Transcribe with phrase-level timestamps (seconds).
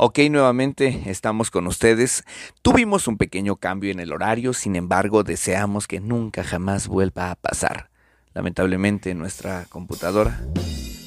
[0.00, 2.22] Ok, nuevamente estamos con ustedes.
[2.62, 7.34] Tuvimos un pequeño cambio en el horario, sin embargo deseamos que nunca jamás vuelva a
[7.34, 7.90] pasar.
[8.32, 10.40] Lamentablemente nuestra computadora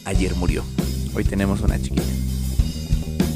[0.03, 0.65] ayer murió.
[1.15, 2.03] Hoy tenemos una chiquita.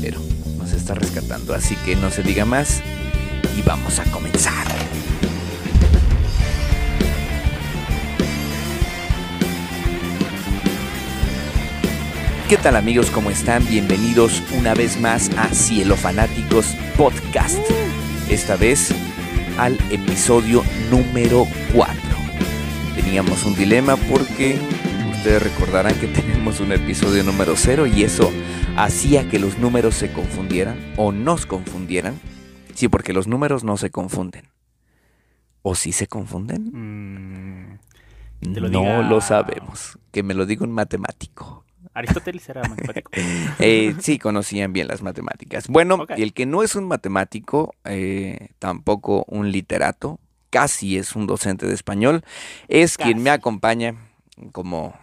[0.01, 0.19] Pero
[0.57, 2.83] nos está rescatando, así que no se diga más
[3.57, 4.67] y vamos a comenzar.
[12.49, 13.09] ¿Qué tal amigos?
[13.09, 13.65] ¿Cómo están?
[13.67, 17.57] Bienvenidos una vez más a Cielo Fanáticos Podcast.
[18.29, 18.93] Esta vez
[19.57, 21.95] al episodio número 4.
[22.95, 24.59] Teníamos un dilema porque
[25.11, 28.31] ustedes recordarán que tenemos un episodio número 0 y eso
[28.77, 32.19] hacía que los números se confundieran o nos confundieran.
[32.75, 34.49] Sí, porque los números no se confunden.
[35.63, 36.69] ¿O sí se confunden?
[38.41, 39.97] Mm, lo no diga- lo sabemos.
[40.11, 41.64] Que me lo diga un matemático.
[41.95, 43.11] Aristóteles era matemático.
[43.59, 45.67] Eh, sí, conocían bien las matemáticas.
[45.67, 51.25] Bueno, y el que no es un matemático, eh, tampoco un literato, casi es un
[51.25, 52.23] docente de español,
[52.67, 53.39] es quien me Casi.
[53.39, 53.95] acompaña
[54.51, 54.93] como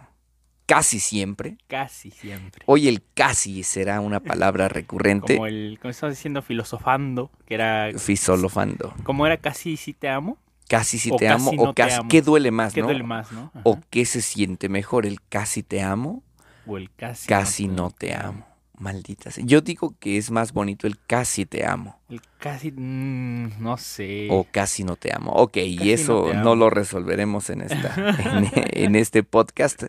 [0.65, 1.57] casi siempre.
[1.67, 2.63] Casi siempre.
[2.67, 7.89] Hoy el casi será una palabra recurrente, Como el, como estamos diciendo, filosofando, que era,
[7.97, 8.93] fisolofando.
[9.03, 10.37] como era casi si te amo,
[10.69, 11.95] Casi si O te amo casi o no te casi...
[11.99, 12.09] amo.
[12.09, 12.87] ¿Qué duele más, ¿qué no?
[12.87, 13.51] duele más, no?
[13.53, 13.61] Ajá.
[13.63, 16.23] ¿O qué se siente mejor, el casi te amo?
[16.65, 17.27] O el casi.
[17.27, 18.45] Casi no te amo.
[18.79, 19.43] Maldita sea.
[19.45, 21.99] Yo digo que es más bonito el casi te amo.
[22.09, 24.27] El casi, mm, no sé.
[24.31, 25.31] O casi no te amo.
[25.33, 29.83] Ok, y Casi eso no, lo resolveremos en, esta, en, en este podcast.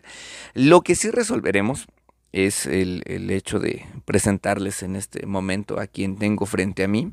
[0.53, 1.87] Lo que sí resolveremos
[2.31, 7.11] es el, el hecho de presentarles en este momento a quien tengo frente a mí.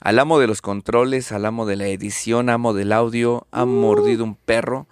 [0.00, 4.24] Al amo de los controles, al amo de la edición, amo del audio, ha mordido
[4.24, 4.86] un perro,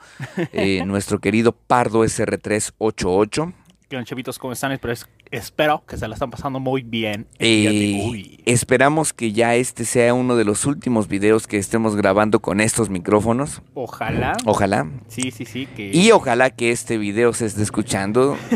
[0.52, 3.54] eh, nuestro querido Pardo SR388.
[3.88, 4.38] ¿Qué onda, chavitos?
[4.38, 4.72] ¿Cómo están?
[4.72, 4.92] Espero,
[5.30, 7.26] espero que se la están pasando muy bien.
[7.38, 12.60] Eh, esperamos que ya este sea uno de los últimos videos que estemos grabando con
[12.60, 13.62] estos micrófonos.
[13.74, 14.36] Ojalá.
[14.44, 14.88] Ojalá.
[15.08, 15.66] Sí, sí, sí.
[15.66, 15.90] Que...
[15.92, 18.36] Y ojalá que este video se esté escuchando.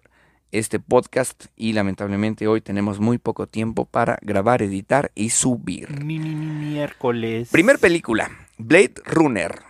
[0.51, 6.03] este podcast y lamentablemente hoy tenemos muy poco tiempo para grabar, editar y subir.
[6.03, 7.49] Mi, mi, mi, miércoles.
[7.51, 9.68] Primer película, Blade Runner.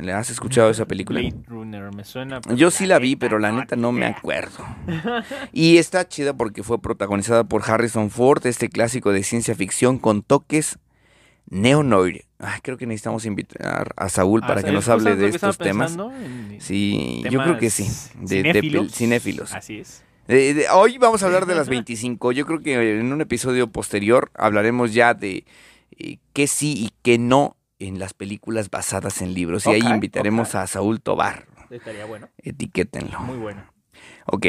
[0.00, 1.20] ¿Le has escuchado esa película?
[1.20, 2.40] Blade Runner, me suena.
[2.40, 4.64] pero Yo sí la vi, pero la neta no me acuerdo.
[5.52, 10.22] Y está chida porque fue protagonizada por Harrison Ford, este clásico de ciencia ficción con
[10.22, 10.78] toques
[11.48, 12.24] neo-noir.
[12.38, 15.58] Ay, creo que necesitamos invitar a Saúl Ah, para que ¿sabes nos hable de estos
[15.58, 15.96] temas.
[16.58, 17.88] Sí, yo creo que sí.
[18.20, 19.54] De, cinéfilos.
[19.54, 20.02] Así es.
[20.28, 22.32] Eh, hoy vamos a hablar de las 25.
[22.32, 25.44] Yo creo que en un episodio posterior hablaremos ya de
[25.98, 27.56] eh, qué sí y qué no
[27.86, 29.66] en las películas basadas en libros.
[29.66, 31.46] Y ahí invitaremos a Saúl Tobar.
[31.70, 32.28] Estaría bueno.
[32.38, 33.20] Etiquétenlo.
[33.20, 33.64] Muy bueno.
[34.26, 34.46] Ok.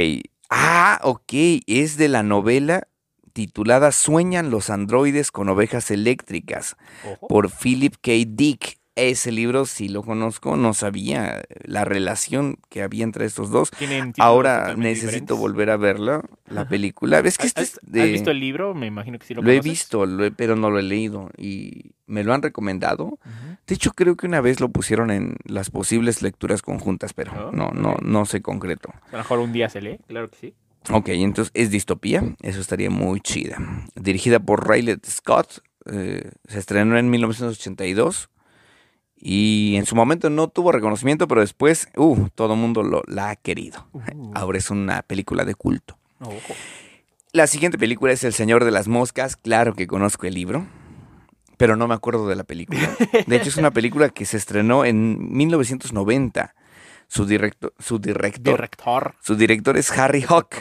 [0.50, 1.33] Ah, ok.
[1.68, 2.88] Es de la novela
[3.33, 6.75] titulada Sueñan los androides con ovejas eléctricas
[7.06, 7.27] Ojo.
[7.27, 8.12] por Philip K.
[8.27, 8.77] Dick.
[8.95, 13.72] Ese libro sí lo conozco, no sabía la relación que había entre estos dos.
[14.19, 15.38] Ahora necesito diferentes.
[15.38, 17.19] volver a verla, la película.
[17.22, 18.75] ¿Ves que ¿Has, este es has- de- has visto el libro?
[18.75, 21.31] Me imagino que sí lo Lo he visto, lo he- pero no lo he leído
[21.38, 23.18] y me lo han recomendado.
[23.66, 27.51] De hecho, creo que una vez lo pusieron en las posibles lecturas conjuntas, pero Oh,
[27.51, 28.89] no, no, no se concretó.
[29.07, 30.54] A lo mejor un día se lee, claro que sí.
[30.92, 33.57] Ok, entonces es distopía, eso estaría muy chida.
[33.96, 38.30] Dirigida por Riley Scott, eh, se estrenó en 1982
[39.25, 43.30] y en su momento no tuvo reconocimiento, pero después, uh, todo el mundo lo, la
[43.30, 43.88] ha querido.
[43.94, 44.31] Uh.
[44.36, 45.98] Ahora es una película de culto.
[46.20, 46.54] Ojo.
[47.31, 49.38] La siguiente película es El Señor de las Moscas.
[49.38, 50.68] Claro que conozco el libro,
[51.56, 52.81] pero no me acuerdo de la película.
[53.25, 56.54] De hecho, es una película que se estrenó en 1990.
[57.08, 59.16] Su, directo, su director, Director.
[59.22, 60.56] su director es Harry Hawk.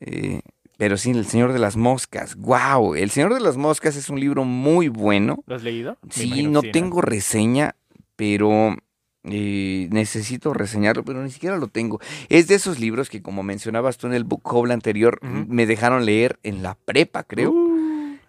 [0.00, 0.42] Eh,
[0.78, 2.36] pero sí, El Señor de las Moscas.
[2.36, 2.94] ¡Wow!
[2.94, 5.42] El Señor de las Moscas es un libro muy bueno.
[5.46, 5.98] ¿Lo has leído?
[6.08, 7.74] Sí, no tengo reseña,
[8.14, 8.76] pero
[9.24, 12.00] eh, necesito reseñarlo, pero ni siquiera lo tengo.
[12.28, 16.06] Es de esos libros que, como mencionabas tú en el book hall anterior, me dejaron
[16.06, 17.50] leer en la prepa, creo.
[17.50, 17.67] Uh,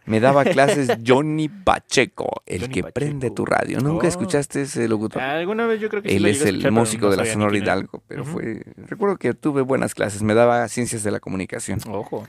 [0.09, 2.93] Me daba clases Johnny Pacheco, el Johnny que Pacheco.
[2.93, 3.79] prende tu radio.
[3.79, 4.09] ¿Nunca Oh.
[4.09, 5.21] escuchaste ese locutor?
[5.21, 7.25] Alguna vez yo creo que sí Él lo es el escuchar, músico no de la
[7.25, 7.57] Sonora.
[7.57, 8.63] Hidalgo, pero fue...
[8.87, 11.79] Recuerdo que tuve buenas clases, me daba ciencias de la comunicación.
[11.89, 12.25] Ojo.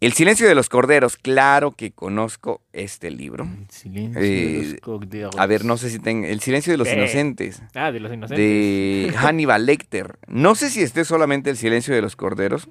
[0.00, 3.46] El silencio de los corderos, claro que conozco este libro.
[3.68, 4.24] Silencio Eh,
[4.62, 5.36] de los cocodrilos.
[5.36, 6.26] A ver, no sé si tengo...
[6.26, 7.62] El silencio de los Eh, inocentes.
[7.74, 8.38] Ah, de los inocentes.
[8.38, 10.16] de Hannibal Lecter.
[10.26, 12.70] No sé si esté solamente El silencio de los corderos,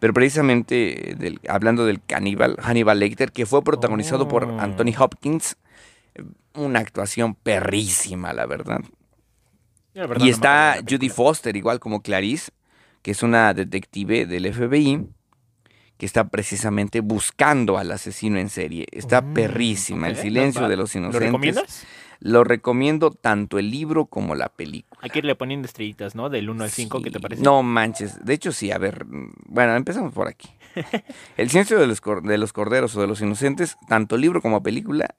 [0.00, 4.60] pero precisamente del- hablando del caníbal, Hannibal Lecter, que fue protagonizado por Oh.
[4.60, 5.56] Anthony Hopkins,
[6.14, 6.22] eh,
[6.54, 8.80] una actuación perrísima, la verdad.
[9.94, 11.08] Yo la verdad Y está Judy.
[11.08, 12.52] Foster, igual como Clarice,
[13.02, 15.06] que es una detective del FBI,
[15.96, 18.86] que está precisamente buscando al asesino en serie.
[18.92, 21.26] Está Mm, perrísima, El silencio de los ¿Lo inocentes.
[21.26, 21.86] recomiendas?
[22.20, 25.00] Lo recomiendo tanto el libro como la película.
[25.02, 26.28] Hay que irle poniendo estrellitas, ¿no?
[26.28, 27.42] Del 1 al 5, ¿qué te Sí, parece?
[27.42, 28.24] No manches.
[28.24, 29.04] De hecho, sí, a ver.
[29.46, 30.48] Bueno, empezamos por aquí.
[31.36, 35.14] El silencio de los, de los corderos o de los inocentes, tanto libro como película,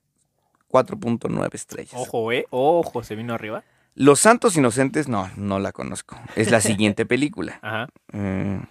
[0.70, 1.94] 4.9 estrellas.
[1.96, 2.46] Ojo, ¿eh?
[2.50, 3.64] Ojo, se vino arriba.
[3.96, 6.18] Los Santos Inocentes, no, no la conozco.
[6.36, 7.60] Es la siguiente película.
[7.62, 7.88] Ajá.
[8.14, 8.62] Eh,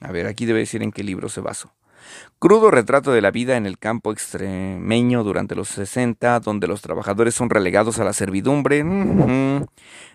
[0.00, 1.72] a ver, aquí debe decir en qué libro se basó.
[2.38, 7.34] Crudo retrato de la vida en el campo extremeño durante los 60, donde los trabajadores
[7.34, 8.84] son relegados a la servidumbre.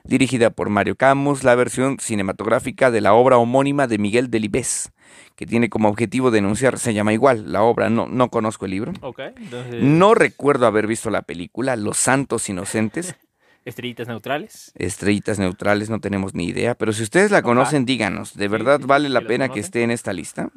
[0.03, 4.91] Dirigida por Mario Camus, la versión cinematográfica de la obra homónima de Miguel Delibes,
[5.35, 8.93] que tiene como objetivo denunciar, se llama igual, la obra, no, no conozco el libro.
[9.01, 9.83] Ok, entonces.
[9.83, 13.15] No recuerdo haber visto la película, Los Santos Inocentes,
[13.65, 14.71] Estrellitas neutrales.
[14.75, 18.87] estrellitas neutrales, no tenemos ni idea, pero si ustedes la conocen, díganos, ¿de verdad sí,
[18.87, 20.49] vale la pena que esté en esta lista?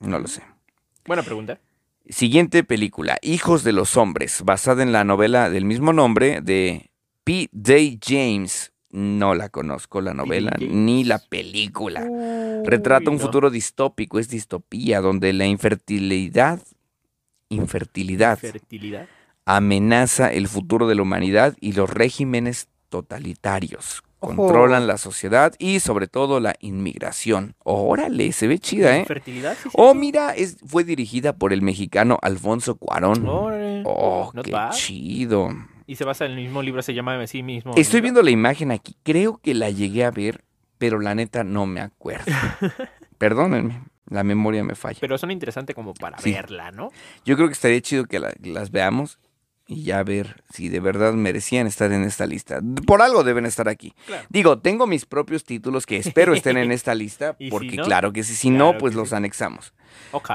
[0.00, 0.42] No lo sé.
[1.08, 1.58] Buena pregunta.
[2.10, 6.90] Siguiente película, Hijos de los Hombres, basada en la novela del mismo nombre de
[7.24, 7.48] P.
[7.50, 8.72] Day James.
[8.90, 12.06] No la conozco la novela ni la película.
[12.64, 13.26] Retrata Uy, un no.
[13.26, 16.60] futuro distópico, es distopía, donde la infertilidad,
[17.48, 19.08] infertilidad Fertilidad.
[19.46, 24.02] amenaza el futuro de la humanidad y los regímenes totalitarios.
[24.20, 24.34] Ojo.
[24.34, 27.54] Controlan la sociedad y sobre todo la inmigración.
[27.62, 29.04] Órale, se ve chida, ¿eh?
[29.04, 29.54] Fertilidad.
[29.54, 29.98] sí, sí, Oh, sí.
[29.98, 33.26] mira, es, fue dirigida por el mexicano Alfonso Cuarón.
[33.28, 33.82] Órale.
[33.86, 34.70] Oh, Not qué bad.
[34.72, 35.50] chido.
[35.86, 37.72] Y se basa en el mismo libro, se llama así mismo.
[37.76, 38.96] Estoy viendo la imagen aquí.
[39.04, 40.44] Creo que la llegué a ver,
[40.78, 42.24] pero la neta no me acuerdo.
[43.18, 44.98] Perdónenme, la memoria me falla.
[45.00, 46.32] Pero son interesantes como para Sí.
[46.32, 46.90] verla, ¿no?
[47.24, 49.18] Yo creo que estaría chido que la- las veamos
[49.70, 52.60] y ya ver si de verdad merecían estar en esta lista.
[52.86, 53.92] Por algo deben estar aquí.
[54.06, 54.24] Claro.
[54.30, 57.84] Digo, tengo mis propios títulos que espero estén en esta lista, ¿Y si porque no?
[57.84, 59.14] claro que sí, si Claro no, pues los sí.
[59.14, 59.74] anexamos.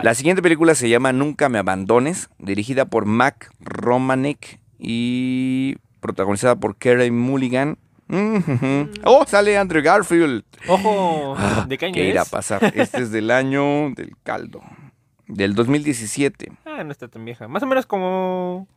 [0.03, 6.75] La siguiente película se llama Nunca me abandones, dirigida por Mac Romanek y protagonizada por
[6.77, 7.77] Kerry Mulligan.
[8.07, 8.91] Mhm.
[9.05, 10.43] Oh, sale Andrew Garfield.
[10.67, 12.71] Ojo, Ah, ¿de qué año ¿Qué irá a pasar?
[12.75, 14.61] Este es del año del caldo,
[15.27, 16.51] del 2017.
[16.65, 17.47] Ah, no está tan vieja.
[17.47, 18.67] Más o menos como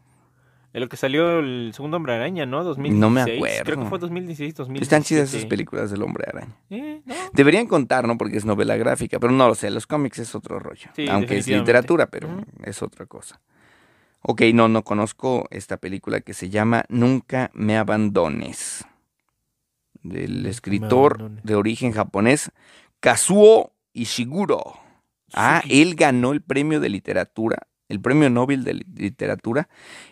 [0.76, 2.62] en lo que salió el segundo Hombre Araña, ¿no?
[2.62, 3.00] 2016.
[3.00, 3.82] No me Creo acuerdo.
[3.82, 4.84] que fue 2016, 2017.
[4.84, 6.54] Están chidas esas películas del Hombre Araña.
[6.68, 7.14] Eh, ¿no?
[7.32, 8.18] Deberían contar, ¿no?
[8.18, 10.90] Porque es novela gráfica, pero no lo sé, los cómics es otro rollo.
[10.94, 12.28] Sí, aunque es literatura, pero
[12.62, 13.40] es otra cosa.
[14.20, 18.84] Ok, no, no conozco esta película que se llama Nunca me abandones.
[20.02, 22.50] Del escritor de origen japonés,
[23.00, 24.74] Kazuo Ishiguro.
[25.32, 29.68] Ah, él ganó el premio de literatura, el premio Nobel de li- literatura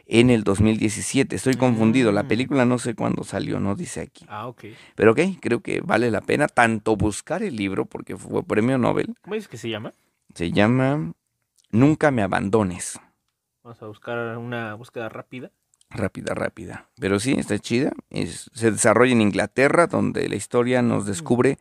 [0.07, 1.37] en el 2017.
[1.37, 2.29] Estoy confundido, la Mm.
[2.29, 4.25] película no sé cuándo salió, no dice aquí.
[4.29, 4.65] Ah, ok.
[4.95, 9.15] Pero ok, creo que vale la pena tanto buscar el libro, porque fue premio Nobel.
[9.23, 9.93] ¿Cómo dices que se llama?
[10.35, 11.13] Se llama
[11.71, 13.01] Nunca me abandones.
[13.65, 15.51] Vamos a buscar una búsqueda rápida.
[15.95, 16.89] Rápida, rápida.
[16.99, 17.93] Pero sí, está chida.
[18.11, 21.59] Es- se desarrolla en Inglaterra, donde la historia nos descubre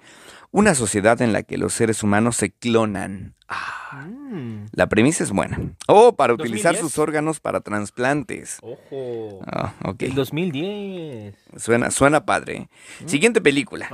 [0.51, 3.35] una sociedad en la que los seres humanos se clonan.
[3.47, 5.59] Ah, Mm, la premisa es buena.
[5.87, 6.81] Oh, para utilizar 2010.
[6.81, 8.57] sus órganos para trasplantes.
[8.63, 9.39] Ojo.
[9.45, 10.01] Ah, ok.
[10.01, 11.35] El 2010.
[11.57, 12.67] Suena, suena padre.
[13.03, 13.07] Mm.
[13.07, 13.89] Siguiente película.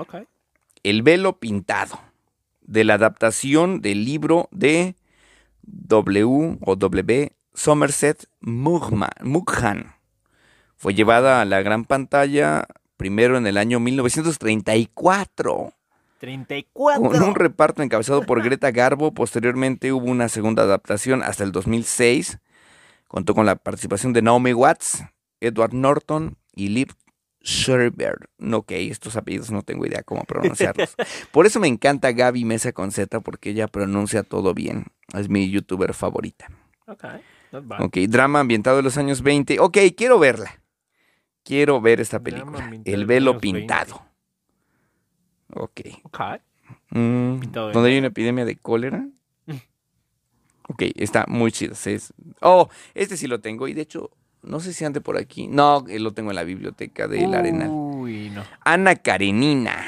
[0.84, 2.00] El velo pintado,
[2.62, 4.96] de la adaptación del libro de
[5.64, 7.34] W o W.
[7.54, 9.96] Somerset Mughan.
[10.80, 15.74] Fue llevada a la gran pantalla primero en el año 1934.
[16.22, 17.02] 34.
[17.02, 19.14] Con un reparto encabezado por Greta Garbo.
[19.14, 22.40] Posteriormente hubo una segunda adaptación hasta el 2006.
[23.10, 25.04] Contó con la participación de Naomi Watts,
[25.42, 26.94] Edward Norton y Liv
[27.42, 28.30] Sherber.
[28.54, 30.96] Ok, estos apellidos no tengo idea cómo pronunciarlos.
[31.34, 34.86] Por eso me encanta Gaby Mesa con Z porque ella pronuncia todo bien.
[35.14, 36.48] Es mi youtuber favorita.
[36.88, 37.04] Ok,
[37.52, 37.82] not bad.
[37.82, 39.60] Ok, drama ambientado en los años 20.
[39.60, 40.59] Ok, quiero verla.
[41.44, 42.70] Quiero ver esta película.
[42.86, 43.60] El velo los 20.
[43.60, 44.02] pintado.
[45.56, 45.82] Ok.
[46.04, 46.20] Ok.
[46.92, 49.08] Mm, de ¿Donde hay una epidemia de cólera?
[49.46, 49.54] Mm.
[50.70, 51.74] Ok, está muy chido.
[51.74, 53.68] es- Oh, este sí lo tengo.
[53.68, 54.12] Y de hecho,
[54.44, 55.48] no sé si ande por aquí.
[55.48, 57.70] No, eh, lo tengo en la biblioteca del Arenal.
[57.72, 58.44] Uy, no.
[58.62, 59.84] Ana Karenina.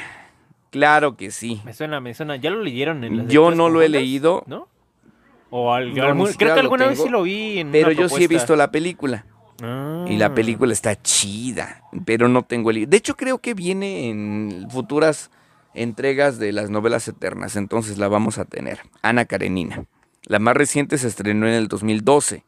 [0.70, 1.60] Claro que sí.
[1.64, 2.36] Me suena, me suena.
[2.36, 4.68] ¿Ya lo leyeron en las Yo no lo he leído, ¿No?
[5.50, 8.08] O al- No, algún- creo que alguna vez sí lo vi en pero una yo
[8.08, 9.26] sí he visto la película.
[9.60, 10.06] Ah.
[10.08, 12.90] Y la película está chida, pero no tengo el libro.
[12.90, 15.30] De hecho, creo que viene en futuras
[15.74, 18.80] entregas de las novelas eternas, entonces la vamos a tener.
[19.02, 19.84] Ana Karenina.
[20.24, 22.44] La más reciente se estrenó en el 2012,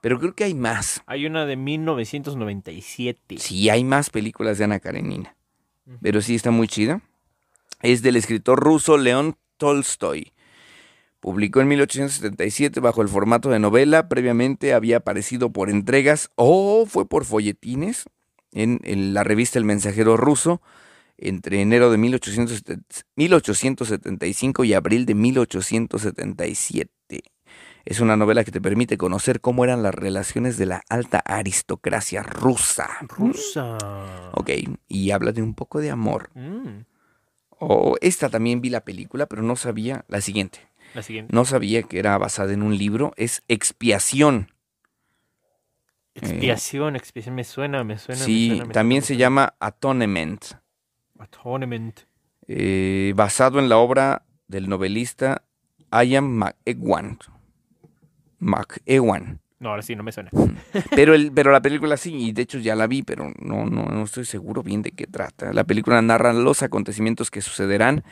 [0.00, 1.02] pero creo que hay más.
[1.06, 3.36] Hay una de 1997.
[3.38, 5.36] Sí, hay más películas de Ana Karenina,
[6.00, 7.00] pero sí está muy chida.
[7.80, 10.32] Es del escritor ruso León Tolstoy.
[11.22, 14.08] Publicó en 1877 bajo el formato de novela.
[14.08, 18.06] Previamente había aparecido por entregas o fue por folletines
[18.50, 20.60] en, en la revista El Mensajero Ruso
[21.16, 26.90] entre enero de 1870 1875 y abril de 1877.
[27.84, 32.24] Es una novela que te permite conocer cómo eran las relaciones de la alta aristocracia
[32.24, 32.88] rusa.
[33.02, 33.78] Rusa.
[34.34, 34.50] Ok,
[34.88, 36.30] y habla de un poco de amor.
[36.34, 36.80] Mm,
[37.60, 40.71] O esta también vi la película, pero no sabía la siguiente.
[40.94, 41.34] La siguiente.
[41.34, 43.12] No sabía que era basada en un libro.
[43.16, 44.48] Es Expiación.
[46.14, 47.34] Expiación, expiación.
[47.34, 48.20] Me suena, me suena.
[48.20, 50.44] me sí, suena, me también suena, se llama Atonement.
[51.18, 52.00] Atonement.
[52.48, 55.44] eh, basado en la obra del novelista
[55.90, 57.18] Ian McEwan.
[58.38, 59.40] McEwan.
[59.62, 60.28] No, ahora sí, no me suena.
[60.90, 63.84] Pero, el, pero la película sí, y de hecho ya la vi, pero no, no,
[63.84, 65.52] no estoy seguro bien de qué trata.
[65.52, 68.02] La película narra los acontecimientos que sucederán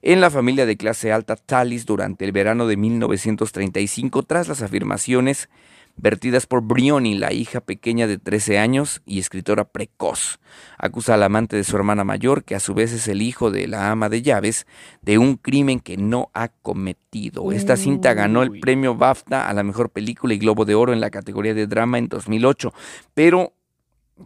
[0.00, 5.50] en la familia de clase alta Talis durante el verano de 1935 tras las afirmaciones
[5.96, 10.38] vertidas por Brioni, la hija pequeña de 13 años y escritora precoz.
[10.78, 13.68] Acusa al amante de su hermana mayor, que a su vez es el hijo de
[13.68, 14.66] la ama de llaves,
[15.02, 17.52] de un crimen que no ha cometido.
[17.52, 21.00] Esta cinta ganó el premio BAFTA a la mejor película y Globo de Oro en
[21.00, 22.72] la categoría de drama en 2008,
[23.14, 23.52] pero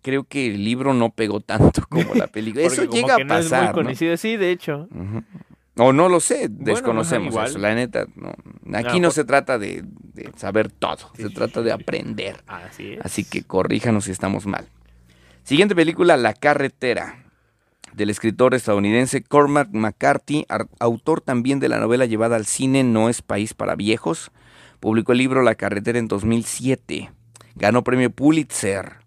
[0.03, 2.65] creo que el libro no pegó tanto como la película.
[2.65, 3.69] Eso como llega que a no es muy pasar.
[3.69, 3.73] ¿no?
[3.75, 4.17] conocido.
[4.17, 4.89] Sí, de hecho.
[5.79, 8.07] O no lo sé, Bueno, desconocemos eso, la neta.
[8.17, 8.31] No.
[8.77, 11.65] Aquí Ah, no por- se trata de, de saber todo, Sí, se sí, trata sí,
[11.67, 12.43] de aprender.
[12.47, 13.01] Así es.
[13.05, 14.69] Así que corríjanos si estamos mal.
[15.45, 17.25] Siguiente película, La carretera,
[17.95, 23.09] del escritor estadounidense Cormac McCarthy, ar- autor también de la novela llevada al cine No
[23.09, 24.31] es país para viejos.
[24.81, 27.11] Publicó el libro La carretera en 2007.
[27.55, 28.99] Ganó premio Pulitzer.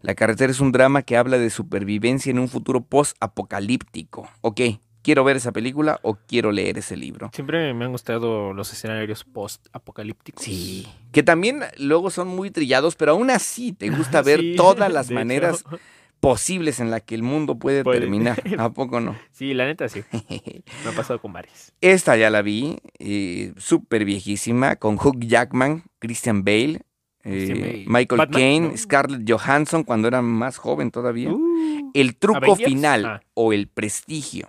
[0.00, 4.28] La carretera es un drama que habla de supervivencia en un futuro post-apocalíptico.
[4.40, 4.60] Ok,
[5.04, 7.30] ¿quiero ver esa película o quiero leer ese libro?
[7.32, 10.42] Siempre me han gustado los escenarios post-apocalípticos.
[10.44, 10.88] Sí.
[11.12, 15.10] Que también luego son muy trillados, pero aún así te gusta ver Sí, todas las
[15.12, 15.78] maneras hecho.
[16.20, 18.00] posibles en la que el mundo puede, Puede.
[18.00, 18.42] terminar.
[18.58, 19.14] ¿A poco no?
[19.30, 20.02] Sí, la neta sí.
[20.10, 21.72] Me ha pasado con varias.
[21.80, 26.80] Esta ya la vi, eh, súper viejísima, con Hugh Jackman, Christian Bale,
[27.26, 27.84] eh.
[27.86, 28.76] Michael Caine, ¿no?
[28.76, 31.30] Scarlett Johansson cuando era más joven todavía.
[31.30, 32.64] Uh, el truco ¿Avengers?
[32.70, 33.20] final Ah.
[33.34, 34.48] o El prestigio.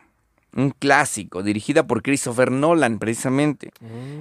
[0.55, 3.71] Un clásico, dirigida por Christopher Nolan, precisamente.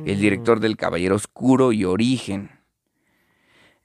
[0.04, 2.50] el director del Caballero Oscuro y Origen.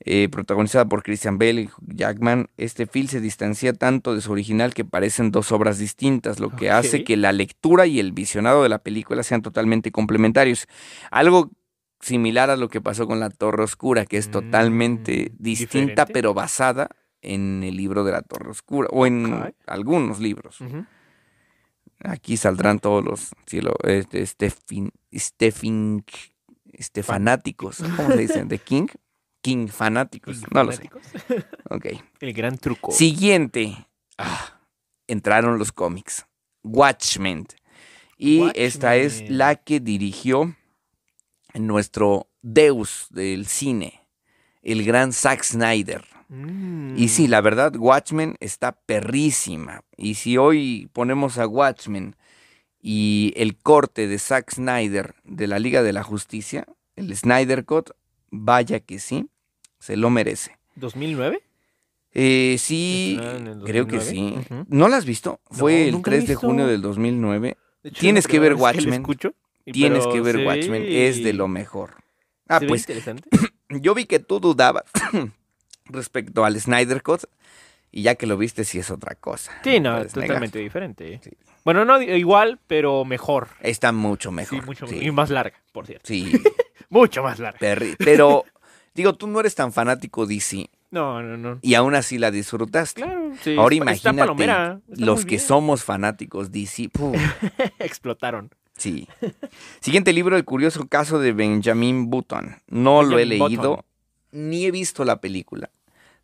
[0.05, 4.73] Eh, protagonizada por Christian Bale y Jackman, este film se distancia tanto de su original
[4.73, 8.69] que parecen dos obras distintas, lo que hace que la lectura y el visionado de
[8.69, 10.67] la película sean totalmente complementarios.
[11.11, 11.51] Algo
[11.99, 16.13] similar a lo que pasó con La Torre Oscura, que es totalmente Mm, distinta, diferente.
[16.13, 16.87] pero basada
[17.21, 20.59] en el libro de La Torre Oscura, o en algunos libros.
[22.03, 26.05] Aquí saldrán todos los cielo, este, Stephen, Stephen,
[26.71, 27.83] este, fanáticos.
[27.97, 28.47] ¿Cómo se dicen?
[28.47, 28.87] ¿De King?
[29.41, 30.41] King fanáticos.
[30.51, 30.89] No lo sé.
[31.69, 31.85] Ok.
[32.19, 32.91] El gran truco.
[32.91, 33.87] Siguiente.
[34.17, 34.61] Ah,
[35.07, 36.25] entraron los cómics.
[36.63, 37.45] Watchmen.
[38.17, 40.55] Y esta es la que dirigió
[41.53, 44.07] nuestro Deus del cine,
[44.61, 46.05] el gran Zack Snyder.
[46.29, 46.97] Mm.
[46.97, 49.81] Y sí, la verdad, Watchmen está perrísima.
[49.97, 52.15] Y si hoy ponemos a Watchmen
[52.81, 57.91] y el corte de Zack Snyder de la Liga de la Justicia, el Snyder Cut,
[58.29, 59.27] vaya que sí,
[59.79, 60.57] Se lo merece.
[60.77, 61.41] ¿2009?
[62.11, 63.17] Eh, sí,
[63.65, 64.33] creo que sí.
[64.35, 64.45] 2009.
[64.49, 64.65] Ujú.
[64.69, 65.39] ¿No la has visto?
[65.49, 67.57] Fue el nunca la he 3 de junio del 2009.
[67.83, 69.05] De hecho, Tienes que ver que Watchmen.
[69.71, 71.95] Tienes que ver Watchmen, es de lo mejor.
[72.47, 73.29] Ah, pues interesante.
[73.69, 74.85] yo vi que tú dudabas
[75.89, 77.23] respecto al Snyder Cut
[77.91, 79.51] y ya que lo viste sí es otra cosa.
[79.63, 80.07] Sí, no, negar.
[80.11, 81.19] totalmente diferente.
[81.23, 81.31] Sí.
[81.65, 83.49] Bueno, no igual, pero mejor.
[83.61, 84.59] Está mucho mejor.
[84.59, 84.99] sí, mucho sí.
[85.01, 86.07] Y más larga, por cierto.
[86.07, 86.31] Sí,
[86.89, 87.59] Mucho más larga.
[87.59, 88.45] perri- pero
[88.95, 91.59] digo, tú no eres tan fanático DC No, no, no.
[91.61, 93.01] y aún así la disfrutaste.
[93.03, 93.55] Claro, sí.
[93.57, 96.89] Ahora imagínate palomera, los que somos fanáticos DC.
[97.79, 98.49] Explotaron.
[98.75, 99.07] sí.
[99.81, 102.55] Siguiente libro, El curioso caso de Benjamin Button.
[102.67, 103.85] No lo he leído, Button.
[104.31, 105.69] ni he visto la película.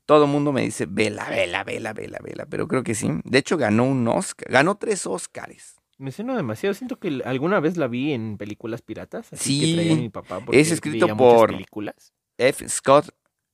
[0.05, 3.09] Todo el mundo me dice, vela, vela, vela, vela, vela, pero creo que sí.
[3.23, 5.75] De hecho, ganó un Oscar, ganó tres Oscars.
[5.97, 6.73] Me suena demasiado.
[6.73, 9.31] Siento que alguna vez la vi en películas piratas.
[9.33, 9.65] Así Sí.
[9.65, 10.41] que traía mi papá.
[10.41, 12.11] porque Es escrito por- películas.
[12.37, 12.67] F.
[12.69, 13.09] Scott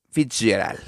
[0.10, 0.80] Fitzgerald.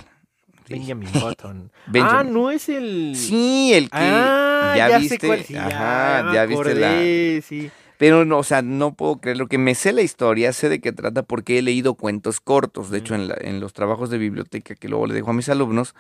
[0.68, 0.74] Sí.
[0.76, 1.72] Benjamin Button.
[1.74, 2.34] Ah, Benjamin.
[2.34, 3.14] no es el.
[3.16, 5.20] Sí, el que Ah, ya, ya, viste.
[5.20, 5.44] sé cuál.
[5.44, 7.42] Sí, ya, Ajá, me ya viste la.
[7.42, 7.72] sí.
[8.04, 10.82] Pero no, o sea, no puedo creer lo que me sé la historia, sé de
[10.82, 12.90] qué trata porque he leído cuentos cortos.
[12.90, 15.48] De hecho, en, la- en los trabajos de biblioteca que luego le dejo a mis
[15.48, 15.96] alumnos,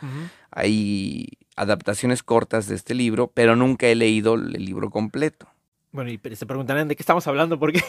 [0.51, 5.47] hay adaptaciones cortas de este libro, pero nunca he leído el libro completo.
[5.93, 7.81] Bueno, y se preguntarán de qué estamos hablando, porque.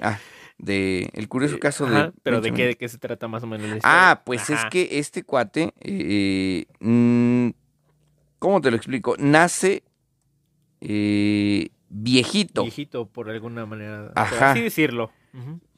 [0.00, 0.18] Ah,
[0.56, 1.94] de El curioso caso de.
[1.98, 3.78] Ajá, pero de qué, de qué se trata más o menos la.
[3.84, 7.50] Ah, pues es que este cuate, eh, mm,
[8.38, 9.14] ¿cómo te lo explico?
[9.18, 9.82] Nace
[10.80, 14.12] eh, viejito, Viejito, por alguna manera.
[14.14, 14.30] Ajá.
[14.36, 15.10] Por así decirlo.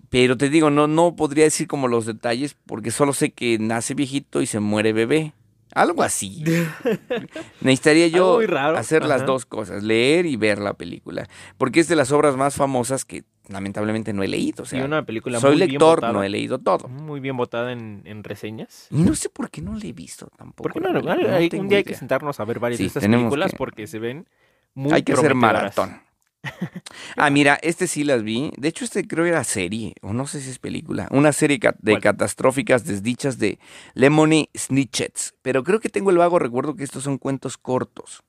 [0.08, 3.94] Pero te digo, no, no podría decir como los detalles porque solo sé que nace
[3.94, 5.32] viejito y se muere bebé.
[5.72, 6.42] Algo así.
[7.60, 8.40] Necesitaría yo
[8.76, 12.56] hacer las dos cosas, leer y ver la película, porque es de las obras más
[12.56, 14.64] famosas que lamentablemente no he leído.
[14.64, 16.88] O sea, y una película soy muy lector, no he leído todo.
[16.88, 18.88] Muy bien votada en, en reseñas.
[18.90, 20.64] Y no sé por qué no la he visto tampoco.
[20.64, 21.02] ¿Por qué la no?
[21.02, 23.56] no Hay- un día hay que sentarnos a ver varias Sí, de estas películas que-
[23.56, 24.26] porque se ven
[24.74, 26.00] muy Hay que hacer maratón.
[27.16, 28.50] Ah, mira, este sí las vi.
[28.56, 31.08] De hecho, este creo era serie, o no sé si es película.
[31.10, 32.02] Una serie de ¿Cuál?
[32.02, 33.58] catastróficas desdichas de
[33.94, 35.34] Lemony Snitchets.
[35.42, 38.22] Pero creo que tengo el vago recuerdo que estos son cuentos cortos.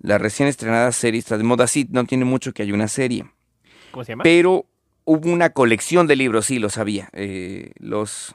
[0.00, 3.26] La recién estrenada serie está de moda, sí, no tiene mucho que hay una serie.
[3.90, 4.22] ¿Cómo se llama?
[4.22, 4.66] Pero
[5.04, 7.08] hubo una colección de libros, sí, lo sabía.
[7.12, 8.34] eh, los.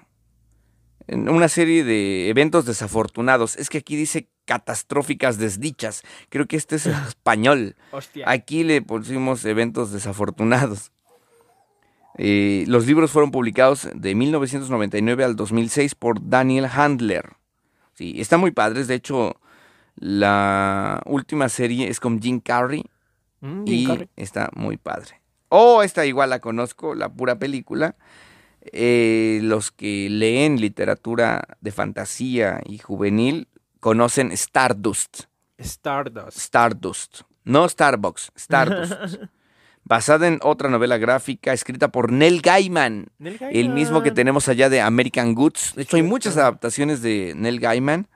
[1.07, 3.57] Una serie de eventos desafortunados.
[3.57, 6.03] Es que aquí dice catastróficas desdichas.
[6.29, 7.75] Creo que este es español.
[7.91, 8.29] Hostia.
[8.29, 10.91] Aquí le pusimos eventos desafortunados.
[12.17, 17.33] Eh, los libros fueron publicados de 1999 al 2006 por Daniel Handler.
[17.93, 18.87] Sí, están muy padres.
[18.87, 19.39] De hecho,
[19.95, 22.83] la última serie es con Jim Carrey
[23.41, 24.09] Mm, Jim y Carrey.
[24.15, 25.19] está muy padre.
[25.49, 27.95] Oh, esta igual la conozco, la pura película.
[28.71, 33.49] Eh, los que leen literatura de fantasía y juvenil
[33.83, 35.25] conocen Stardust.
[35.59, 36.37] Stardust.
[36.37, 37.21] Stardust.
[37.43, 38.93] No Starbucks, Stardust.
[39.83, 44.15] basada en otra novela gráfica escrita por Neil Gaiman, Neil el mismo que Gaiman.
[44.15, 45.73] tenemos allá de American Goods.
[45.75, 48.07] De hecho, hay muchas adaptaciones de Neil Gaiman.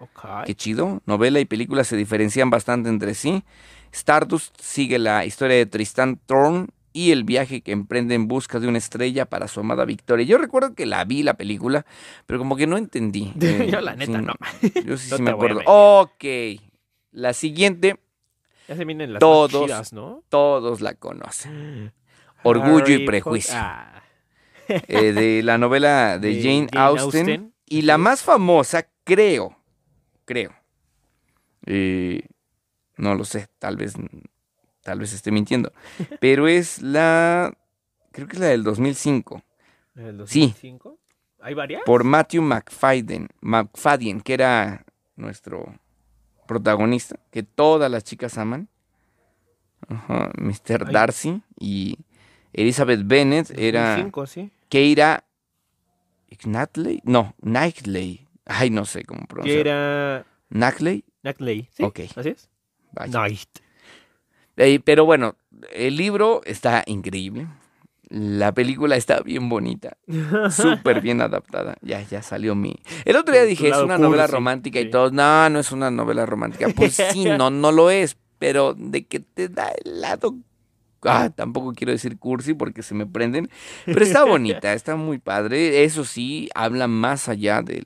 [0.45, 1.01] Qué chido.
[1.05, 3.43] Novela y película se diferencian bastante entre sí.
[3.91, 8.67] Stardust sigue la historia de Tristan Thorne y el viaje que emprende en busca de
[8.67, 10.25] una estrella para su amada Victoria.
[10.25, 11.85] Yo recuerdo que la vi la película,
[12.25, 13.33] pero como que no entendí.
[13.41, 14.33] Eh, Yo la neta sí, no.
[14.85, 15.61] Yo sí, No sí me acuerdo.
[15.65, 16.23] Ok.
[17.11, 17.99] La siguiente,
[18.67, 19.65] Ya se vienen las Todos.
[19.65, 20.23] chidas, ¿no?
[20.29, 21.93] todos la conocen.
[22.43, 23.53] Orgullo y prejuicio.
[23.55, 24.01] Ah,
[24.67, 27.19] Eh, de la novela de, De Jane, Jane Austen.
[27.29, 29.55] Austen, Y la más famosa, creo,
[30.25, 30.51] creo.
[31.65, 32.21] eh,
[32.97, 33.93] no lo sé, tal vez,
[34.87, 35.73] tal vez esté mintiendo.
[36.21, 37.53] Pero es la,
[38.13, 39.43] creo que es la del 2005,
[39.95, 40.47] ¿el Sí.
[40.47, 40.97] 2005?
[41.41, 41.81] ¿Hay varias?
[41.85, 44.85] por Matthew McFadden, McFadden, que era
[45.17, 45.77] nuestro
[46.47, 48.69] protagonista, que todas las chicas aman.
[49.89, 50.85] Ajá, Mr.
[50.87, 50.93] Ay.
[50.93, 51.97] Darcy y
[52.53, 54.51] Elizabeth Bennet era 2005, sí.
[54.69, 55.25] Keira
[56.43, 58.25] Knightley, no, Knightley.
[58.45, 59.59] Ay, no sé cómo Que pronunciar.
[59.67, 61.83] era Knightley, Nackley, ¿sí?
[61.83, 61.99] Ok.
[62.15, 62.49] ¿Así es?
[62.93, 63.59] Knight.
[64.57, 65.35] Eh, pero bueno,
[65.73, 67.47] el libro está increíble.
[68.09, 69.97] La película está bien bonita,
[70.49, 71.75] súper bien adaptada.
[71.81, 72.77] Ya, ya salió mi.
[73.03, 74.89] El otro día dije, es una novela romántica y sí.
[74.91, 75.11] todo.
[75.11, 76.67] No, no es una novela romántica.
[76.75, 78.17] Pues sí, no, no lo es.
[78.39, 80.35] Pero de que te da el lado.
[81.03, 83.49] Ah, tampoco quiero decir cursi porque se me prenden.
[83.85, 85.83] Pero está bonita, está muy padre.
[85.83, 87.83] Eso sí, habla más allá de,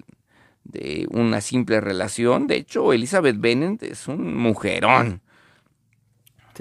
[0.64, 2.48] de una simple relación.
[2.48, 5.22] De hecho, Elizabeth Bennet es un mujerón.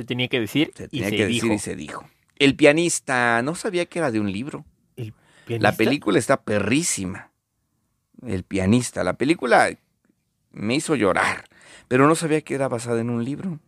[0.01, 1.27] Se tenía que decir Se y se dijo.
[1.27, 2.09] decir y se dijo.
[2.39, 4.65] El pianista, no sabía que era de un libro.
[4.97, 5.13] ¿El
[5.47, 7.33] La película está perrísima.
[8.27, 9.05] El pianista.
[9.05, 9.69] La película
[10.53, 11.45] me hizo llorar,
[11.87, 13.59] pero no sabía que era basada en un libro.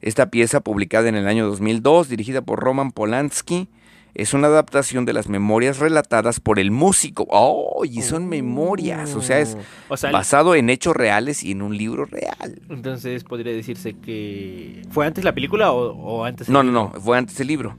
[0.00, 3.68] Esta pieza, publicada en el año 2002, dirigida por Roman Polanski,
[4.18, 7.26] es una adaptación de las memorias relatadas por el músico.
[7.30, 7.84] ¡Oh!
[7.84, 9.56] Y son memorias, o sea, es
[9.88, 12.60] O sea, basado en hechos reales y en un libro real.
[12.68, 16.48] entonces podría decirse que fue antes la película o, o antes.
[16.48, 16.90] el No, no, libro?
[16.94, 17.76] no, fue antes el libro,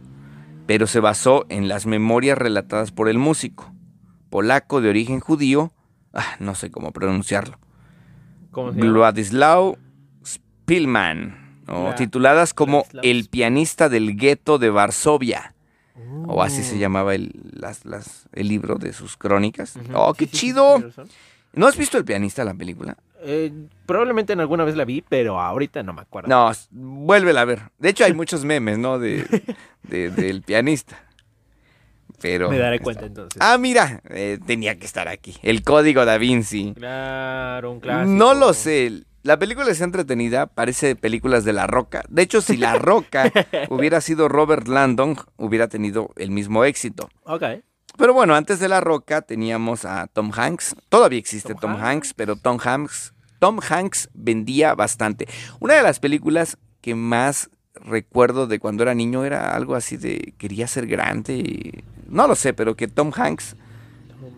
[0.66, 3.72] pero se basó en las memorias relatadas por el músico,
[4.30, 5.74] polaco de origen judío,
[6.14, 7.60] ah, no sé cómo pronunciarlo,
[8.52, 8.88] ¿Cómo se llama?
[11.96, 15.54] Tituladas como Vladislav El pianista del gueto de Varsovia,
[16.28, 16.80] o así se Oh.
[16.80, 19.76] llamaba el, las- las- el libro de sus crónicas.
[19.94, 20.84] ¡Oh, qué Sí, sí, sí, chido!
[21.54, 22.96] ¿No has visto El pianista, la película?
[23.22, 23.52] Eh,
[23.86, 26.30] probablemente en alguna vez la vi, pero ahorita no me acuerdo.
[26.30, 27.62] No, vuélvela a ver.
[27.80, 29.00] De hecho, hay muchos memes, ¿no?
[29.00, 29.26] De,
[29.84, 31.04] de- del pianista.
[32.22, 32.50] Pero.
[32.50, 33.42] me daré cuenta entonces.
[33.42, 35.38] Ah, mira, eh, tenía que estar aquí.
[35.42, 36.74] El código da Vinci.
[36.76, 38.12] Claro, un clásico.
[38.12, 39.04] No lo sé.
[39.30, 42.04] La película es entretenida, parece películas de La Roca.
[42.10, 43.32] De hecho, si La Roca
[43.70, 47.12] hubiera sido Robert Landon, hubiera tenido el mismo éxito.
[47.26, 47.44] Ok.
[47.96, 50.76] Pero bueno, antes de La Roca teníamos a Tom Hanks.
[50.90, 51.84] Todavía existe Tom Tom, Hanks.
[51.84, 55.28] Hanks, pero Tom Hanks, Tom Hanks vendía bastante.
[55.60, 60.34] Una de las películas que más recuerdo de cuando era niño era algo así de
[60.40, 61.84] quería ser grande.
[62.08, 63.56] No lo sé, pero que Tom Hanks,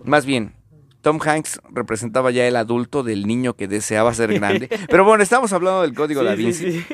[0.03, 0.53] más bien,
[1.01, 4.69] Tom Hanks representaba ya el adulto del niño que deseaba ser grande.
[4.89, 6.71] Pero bueno, estamos hablando del Código Sí, Da sí, Vinci.
[6.71, 6.85] sí.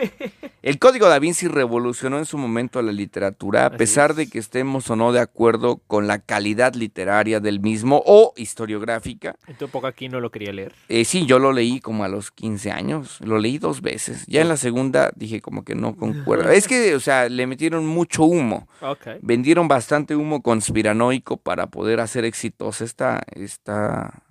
[0.67, 4.17] El Código Da Vinci revolucionó en su momento la literatura, a pesar es.
[4.17, 9.37] de que estemos o no de acuerdo con la calidad literaria del mismo o historiográfica.
[9.47, 10.73] En tu época aquí no lo quería leer.
[10.89, 14.25] Eh, sí, yo lo leí como a los 15 años, lo leí dos veces.
[14.27, 16.49] Ya en la segunda dije como que no concuerdo.
[16.57, 18.67] Es que, o sea, le metieron mucho humo.
[18.81, 19.07] Ok.
[19.21, 24.21] Vendieron bastante humo conspiranoico para poder hacer exitosa esta, esta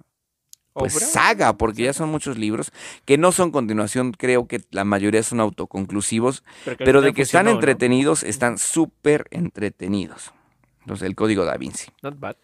[0.79, 1.07] pues ¿Obra?
[1.07, 2.73] saga, porque ya son muchos libros
[3.05, 6.45] que no son continuación, creo que la mayoría son autoconclusivos,
[6.79, 10.33] pero de que están entretenidos, están súper entretenidos.
[10.81, 11.87] Entonces, el código da Vinci.
[12.03, 12.37] Not bad.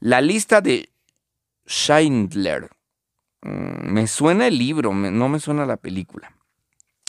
[0.00, 0.90] La lista de
[1.66, 2.70] Schindler.
[3.42, 6.36] Mm, me suena el libro, me- no me suena la película.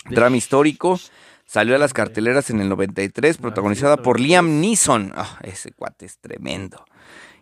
[0.05, 0.99] De Drama histórico.
[1.45, 4.27] Salió a las carteleras en el 93, Ah, protagonizada por 93.
[4.27, 5.11] Liam Neeson.
[5.15, 6.83] Ah, ese cuate es tremendo.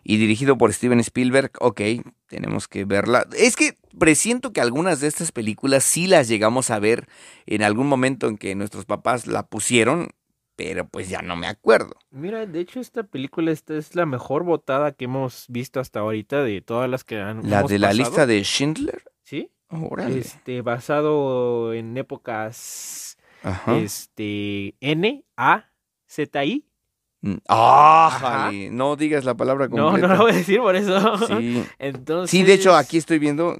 [0.04, 1.52] Y dirigido por Steven Spielberg.
[1.60, 1.80] Ok,
[2.26, 3.26] tenemos que verla.
[3.36, 7.06] Es que presiento que algunas de estas películas sí las llegamos a ver
[7.46, 10.08] en algún momento en que nuestros papás la pusieron,
[10.56, 11.94] pero pues ya no me acuerdo.
[12.10, 16.42] Mira, de hecho esta película esta es la mejor votada que hemos visto hasta ahorita
[16.42, 18.04] de todas las que han La hemos de la pasado.
[18.04, 19.02] lista de Schindler.
[19.22, 19.50] Sí.
[19.68, 20.18] Órale.
[20.18, 23.78] Este, basado en épocas Ajá.
[23.78, 25.70] este N A
[26.06, 26.66] Z I.
[27.22, 28.50] Mm, ¡Ah!
[28.70, 30.08] No digas la palabra No, completa.
[30.08, 31.18] no lo voy a decir por eso.
[31.26, 31.64] Sí.
[31.78, 33.56] Entonces Sí, de hecho, aquí estoy viendo.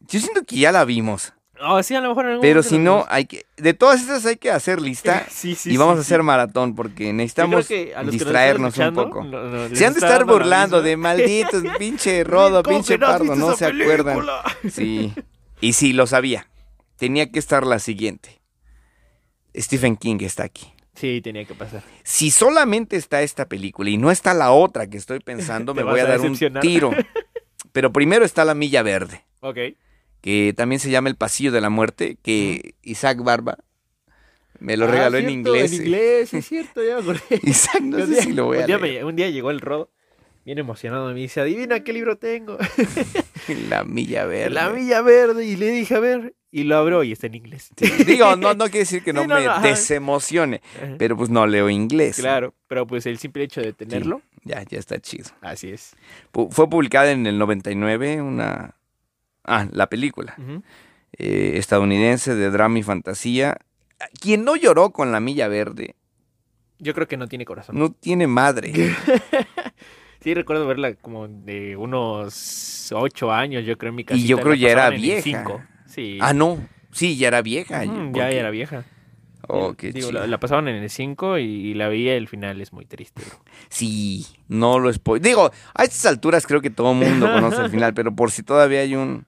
[0.00, 1.32] Yo siento que ya la vimos.
[1.62, 3.06] Oh, sí, a lo mejor en algún Pero si no, vimos.
[3.08, 3.46] hay que.
[3.56, 5.24] De todas estas hay que hacer lista.
[5.30, 7.66] Sí, sí, y vamos sí, a hacer maratón porque necesitamos
[8.10, 9.24] distraernos un poco.
[9.24, 13.06] no- no, Se han de estar la burlando de malditos, pinche rodo, ¿Cómo pinche no
[13.06, 14.18] pardo, no se acuerdan.
[14.70, 15.14] Sí.
[15.62, 16.46] Y sí, lo sabía.
[16.96, 18.42] Tenía que estar la siguiente.
[19.56, 20.72] Stephen King está aquí.
[20.96, 21.82] Sí, tenía que pasar.
[22.02, 26.00] Si solamente está esta película y no está la otra que estoy pensando, me voy
[26.00, 26.90] a dar un tiro.
[27.72, 29.58] Pero primero está La Milla Verde, Ok.
[30.22, 33.58] que también se llama El Pasillo de la Muerte, que Isaac Barba
[34.58, 35.72] me lo Ah, regaló en inglés.
[35.72, 37.20] En inglés, es cierto, ya me acordé.
[37.42, 39.00] Isaac, no un, sé día, si lo voy a un día leer.
[39.00, 39.90] me- un día llegó el rodo,
[40.46, 42.56] bien emocionado, me dice, adivina qué libro tengo.
[43.54, 44.50] La Milla Verde.
[44.50, 45.44] La Villa Verde.
[45.46, 47.70] Y le dije, a ver, y lo abro y está en inglés.
[47.76, 50.94] Sí, Digo, no, no quiere decir que no, Sí, no, me no, desemocione, Ajá.
[50.98, 52.16] pero pues no leo inglés.
[52.16, 55.30] Claro, pero pues el simple hecho de tenerlo, Ya, ya está chido.
[55.42, 55.94] así es.
[56.50, 58.74] Fue publicada en el 99, una...
[59.44, 60.34] Ah, la película.
[61.18, 63.58] Eh, estadounidense de drama y fantasía.
[64.20, 65.94] Quien no lloró con La Milla Verde
[66.78, 67.78] Yo creo que no tiene corazón.
[67.78, 68.72] no tiene madre.
[70.20, 74.20] Sí, recuerdo verla como de unos ocho años, yo creo, en mi casa.
[74.20, 75.44] yo creo ya era vieja.
[75.86, 76.18] Sí.
[76.20, 76.58] Ah, no.
[76.90, 77.84] Sí, ya era vieja.
[77.84, 78.38] Ujú, ¿por ya qué?
[78.38, 78.84] era vieja.
[79.48, 82.72] Oh, qué Digo, la, la pasaban en el 5 y, la vi, el final es
[82.72, 83.22] muy triste.
[83.24, 83.38] bro.
[83.68, 85.22] Sí, no lo spoil.
[85.22, 88.42] Digo, a estas alturas creo que todo el mundo conoce el final, pero por si
[88.42, 89.26] todavía hay un...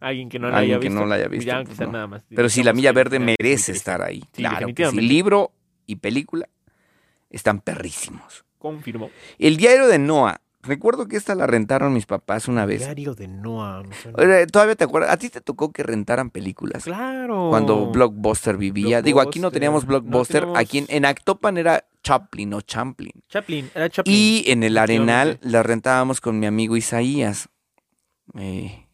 [0.00, 1.00] Alguien que no la haya que visto.
[1.00, 1.90] no la haya visto, Ya, pues no.
[1.90, 2.22] nada más.
[2.28, 4.20] Pero sí, La Milla Verde merece estar ahí.
[4.32, 5.00] Sí, claro que sí.
[5.00, 5.50] Libro
[5.86, 6.48] y película
[7.30, 8.44] están perrísimos.
[8.58, 9.10] Confirmo.
[9.38, 10.40] El diario de Noah.
[10.60, 12.80] Recuerdo que esta la rentaron mis papás una vez.
[12.80, 13.84] Diario de Noah.
[14.52, 15.10] ¿Todavía te acuerdas?
[15.12, 16.82] ¿A ti te tocó que rentaran películas?
[16.84, 17.46] Claro.
[17.50, 19.00] Cuando Blockbuster vivía.
[19.00, 19.52] Digo, aquí no Blockbuster.
[19.52, 20.40] teníamos No Blockbuster.
[20.40, 23.12] teníamos- Aquí en, en Actopan era Chaplin o Champlin.
[23.28, 24.14] Chaplin, era Chaplin.
[24.14, 27.48] Y en el Arenal la rentábamos con mi amigo Isaías.
[28.38, 28.86] Eh,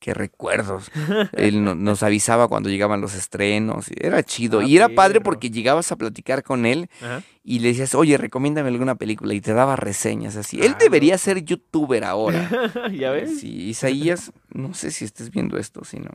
[0.00, 0.90] qué recuerdos.
[1.34, 3.86] Él no- nos avisaba cuando llegaban los estrenos.
[3.96, 4.58] Era chido.
[4.60, 7.22] Ah, y era padre porque llegabas a platicar con él Ajá.
[7.44, 9.34] y le decías, oye, recomiéndame alguna película.
[9.34, 10.60] Y te daba reseñas así.
[10.60, 12.48] Él Ah, debería ser youtuber ahora.
[12.92, 13.38] ¿Ya ves?
[13.40, 16.10] Sí, Isaías, no sé si estés viendo esto, si no.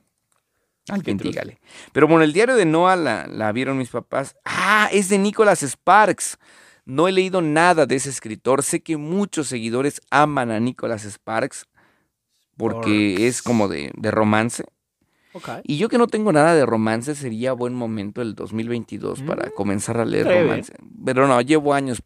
[0.89, 1.59] Alguien dígale.
[1.93, 4.35] Pero bueno, el diario de Noah la, la vieron mis papás.
[4.45, 6.37] Ah, es de Nicholas Sparks.
[6.85, 8.61] No he leído nada de ese escritor.
[8.61, 11.65] Sé que muchos seguidores aman a Nicholas Sparks
[12.57, 14.63] porque es como de, de romance.
[15.63, 19.51] Y yo que no tengo nada de romance, sería buen momento el 2022 para Mm,
[19.51, 20.73] comenzar a leer romance.
[21.03, 22.01] Pero no, llevo años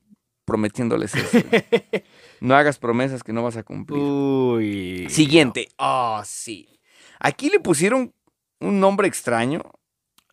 [0.45, 1.37] prometiéndoles eso.
[2.41, 4.01] no hagas promesas que no vas a cumplir.
[4.01, 5.07] Uy.
[5.09, 5.69] Siguiente.
[5.77, 6.79] Oh, sí.
[7.19, 8.13] Aquí le pusieron
[8.59, 9.61] un nombre extraño.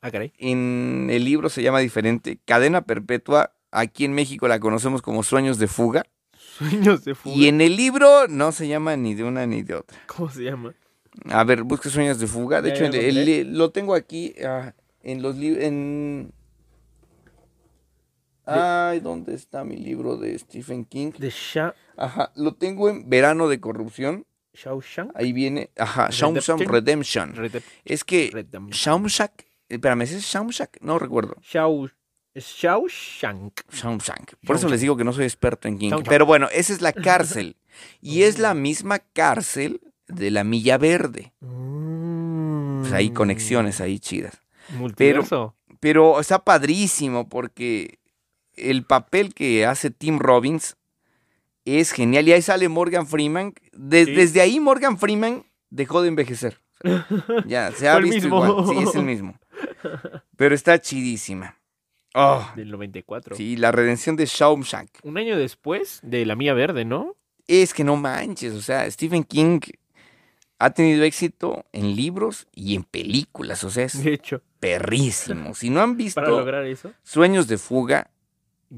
[0.01, 0.33] Ah, caray.
[0.39, 2.39] En el libro se llama diferente.
[2.45, 3.53] Cadena perpetua.
[3.73, 6.05] Aquí en México la conocemos como Sueños de Fuga.
[6.59, 7.37] Sueños de fuga.
[7.37, 9.99] Y en el libro no se llama ni de una ni de otra.
[10.07, 10.75] ¿Cómo se llama?
[11.31, 12.61] A ver, busca Sueños de Fuga.
[12.63, 13.41] De Ya, hecho, ya lo encontré.
[13.41, 15.65] el- lo tengo aquí ah, en los libros.
[15.65, 16.33] En...
[18.45, 21.11] Ay, ¿dónde está mi libro de Stephen King?
[21.19, 24.25] De Sha Ajá, lo tengo en Verano de Corrupción.
[24.55, 25.11] Shawshank.
[25.15, 27.35] Ahí viene, ajá, Shawshank Redemption.
[27.35, 27.73] Redemption.
[27.85, 28.71] Es que Redemption.
[29.03, 29.33] Shawshank,
[29.69, 30.79] espérame, ¿ese es Shawshank?
[30.81, 31.35] No recuerdo.
[31.43, 31.91] Shaw-
[32.37, 33.61] Shawshank.
[33.73, 34.33] Shawshank.
[34.47, 35.93] Por eso les digo que no soy experto en King.
[36.09, 37.57] Pero bueno, esa es la cárcel.
[38.01, 41.33] Y es la misma cárcel de la Milla Verde.
[41.41, 43.15] Pues hay Mm.
[43.15, 44.41] conexiones ahí chidas.
[44.77, 45.55] Multiverso.
[45.81, 47.99] Pero está padrísimo porque
[48.55, 50.77] el papel que hace Tim Robbins
[51.65, 52.27] es genial.
[52.29, 53.55] Y ahí sale Morgan Freeman.
[53.73, 54.13] De- Sí.
[54.15, 56.61] Desde ahí Morgan Freeman dejó de envejecer.
[56.85, 56.89] O
[57.27, 58.47] sea, ya, se ha visto mismo.
[58.47, 58.67] igual.
[58.77, 59.39] Sí, es el mismo.
[60.37, 61.56] Pero está chidísima.
[62.19, 63.37] Oh, Del 94.
[63.37, 64.89] sí, la redención de Shawshank.
[65.03, 67.15] Un año después de La Mía Verde, ¿no?
[67.47, 69.61] Es que no manches, o sea, Stephen King
[70.59, 75.55] ha tenido éxito en libros y en películas, o sea, es De hecho, perrísimo.
[75.55, 76.93] Si no han visto para lograr eso.
[77.03, 78.11] Sueños de Fuga,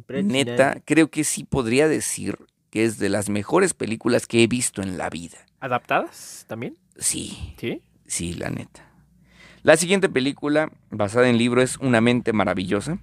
[0.08, 2.36] neta, creo que sí podría decir
[2.70, 5.38] que es de las mejores películas que he visto en la vida.
[5.60, 6.76] ¿Adaptadas también?
[6.96, 7.82] Sí, Sí.
[8.06, 8.84] sí, la neta.
[9.62, 12.98] La siguiente película, basada en libro, es Una mente maravillosa.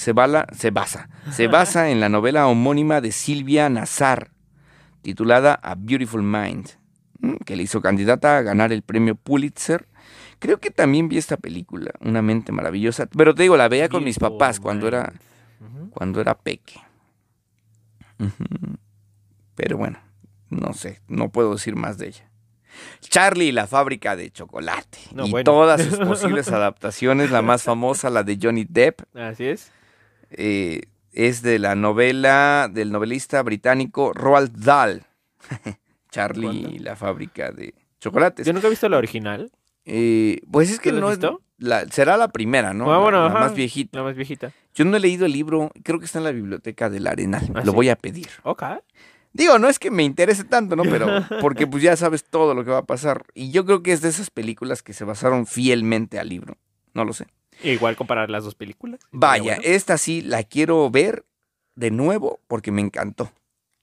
[0.00, 4.30] Se, bala- se basa, se basa en la novela homónima de Silvia Nazar,
[5.02, 6.68] titulada A Beautiful Mind,
[7.44, 9.86] que le hizo candidata a ganar el premio Pulitzer.
[10.38, 14.02] Creo que también vi esta película, Una mente maravillosa, pero te digo, la veía con
[14.02, 15.12] mis papás cuando era,
[15.90, 16.80] cuando era peque.
[19.54, 19.98] Pero bueno,
[20.48, 22.30] no sé, no puedo decir más de ella.
[23.00, 24.98] Charlie y la fábrica de chocolate.
[25.12, 25.44] No, y bueno.
[25.44, 29.70] todas sus posibles adaptaciones, la más famosa, la de Johnny Depp, Así es.
[30.30, 35.04] Eh, es de la novela del novelista británico Roald Dahl.
[36.10, 36.68] Charlie ¿Cuándo?
[36.70, 38.46] y la fábrica de chocolates.
[38.46, 39.50] Yo nunca he visto la original.
[39.84, 41.18] Eh, pues es que ¿Tú la no es
[41.58, 42.90] la- será la primera, ¿no?
[42.92, 43.38] Ah, La- bueno, la, ajá.
[43.40, 43.98] más viejita.
[43.98, 44.52] La más viejita.
[44.74, 47.50] Yo no he leído el libro, creo que está en la biblioteca del Arenal.
[47.54, 47.76] ¿Ah, Lo sí?
[47.76, 48.28] voy a pedir.
[48.44, 48.62] Ok.
[49.32, 50.82] Digo, no es que me interese tanto, ¿no?
[50.84, 51.06] Pero
[51.40, 53.24] porque pues ya sabes todo lo que va a pasar.
[53.34, 56.56] Y yo creo que es de esas películas que se basaron fielmente al libro.
[56.94, 57.26] No lo sé.
[57.62, 59.00] Igual comparar las dos películas.
[59.12, 59.62] Vaya, bueno.
[59.64, 61.24] esta sí la quiero ver
[61.74, 63.30] de nuevo porque me encantó.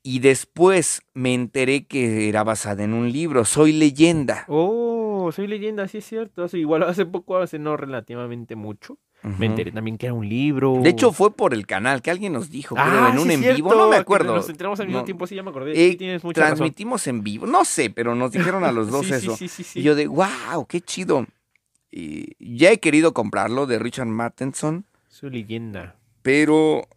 [0.04, 4.46] Y después me enteré que era basada en un libro, Soy leyenda.
[4.48, 6.48] Oh, soy leyenda, sí es cierto.
[6.56, 8.98] Igual hace poco, hace no relativamente mucho.
[9.24, 10.80] Me enteré también que era un libro.
[10.82, 13.30] De hecho, fue por el canal que alguien nos dijo, creo, ah, en un sí
[13.30, 14.36] es en cierto, vivo, no me acuerdo.
[14.36, 15.06] Nos enteramos al mismo No.
[15.06, 15.72] tiempo, sí, ya me acordé.
[15.72, 16.58] Eh, sí, tienes mucha razón.
[16.58, 19.36] Transmitimos en vivo, no sé, pero nos dijeron a los dos Sí, sí, eso.
[19.36, 19.80] Sí, sí, sí.
[19.80, 21.26] Y yo de, wow, qué chido.
[21.91, 25.95] Y ya he querido comprarlo de Richard Matheson, Su leyenda.
[26.21, 26.88] pero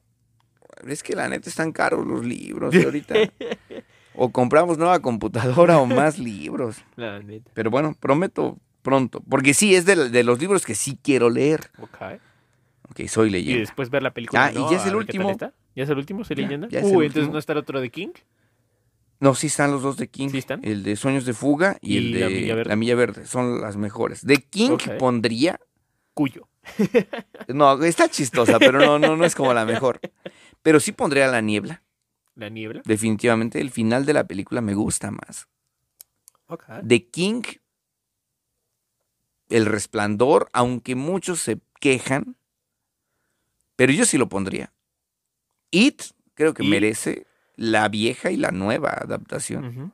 [0.87, 3.15] es que la neta están caros los libros de ahorita.
[4.15, 6.83] o compramos nueva computadora o más libros.
[6.97, 7.51] La neta.
[7.55, 9.23] Pero bueno, prometo pronto.
[9.29, 11.71] Porque sí, es de, de los libros que sí quiero leer.
[11.81, 11.99] Ok.
[12.91, 13.61] Ok, soy Y leyenda.
[13.61, 14.47] después ver la película.
[14.47, 15.37] Ah, y ya es el último.
[15.77, 16.25] ¿Ya es el último?
[16.25, 16.67] ¿Soy leyenda?
[16.69, 17.33] ya es Uy, el entonces último.
[17.35, 18.09] no está el otro de King.
[19.21, 20.31] No, sí están los dos de King.
[20.31, 20.61] ¿Sí están?
[20.65, 22.69] El de Sueños de Fuga y, Y el de La Milla Verde.
[22.71, 23.27] La Milla Verde.
[23.27, 24.25] Son las mejores.
[24.25, 25.61] De King pondría
[26.15, 26.49] Cuyo.
[27.49, 30.01] No, está chistosa, pero no, no, no es como la mejor.
[30.63, 31.83] Pero sí pondría La Niebla.
[32.35, 32.81] La niebla.
[32.85, 35.49] Definitivamente, el final de la película me gusta más.
[36.47, 36.65] Ok.
[36.83, 37.43] De King,
[39.49, 42.37] El Resplandor, aunque muchos se quejan,
[43.77, 44.73] pero yo sí lo pondría.
[45.71, 46.03] It,
[46.35, 47.27] creo que merece
[47.61, 49.93] la vieja y la nueva adaptación.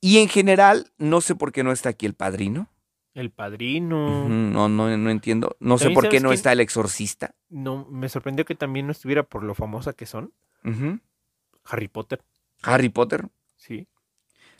[0.00, 2.68] Y en general, no sé por qué no está aquí el padrino.
[3.14, 4.28] El padrino.
[4.28, 5.56] No, no, no entiendo.
[5.60, 7.34] No sé por qué no quién- está el exorcista.
[7.48, 10.32] No, me sorprendió que también no estuviera por lo famosa que son.
[11.64, 12.20] Harry Potter.
[12.62, 13.28] Harry Potter.
[13.56, 13.86] Sí.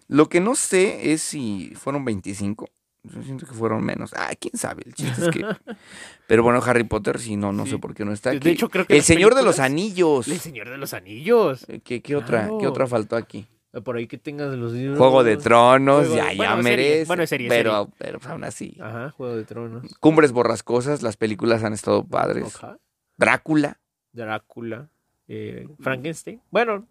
[0.06, 2.68] Lo que no sé es si fueron 25.
[3.14, 4.12] Yo siento que fueron menos.
[4.16, 4.82] Ah, quién sabe.
[4.86, 5.44] El chiste es que.
[6.26, 7.72] Pero bueno, Harry Potter, sí, no, no Sí.
[7.72, 8.50] sé por qué no está De aquí.
[8.50, 10.28] hecho, creo que El Señor de los Anillos.
[10.28, 11.64] El Señor de los Anillos.
[11.68, 13.46] Eh, ¿Qué, qué otra, ¿Qué otra faltó aquí?
[13.84, 14.96] Por ahí que tengas los libros.
[14.98, 17.04] Juego de Tronos, Juego ya, de- ya bueno, serie, merece.
[17.06, 18.76] bueno, serie, pero, pero pues, aún así.
[18.80, 19.94] Ajá, Juego de Tronos.
[20.00, 22.56] Cumbres borrascosas, las películas han estado padres.
[22.56, 22.78] Ok.
[23.18, 23.78] Drácula.
[24.12, 24.88] Drácula.
[25.28, 26.40] eh, Frankenstein.
[26.50, 26.86] Bueno.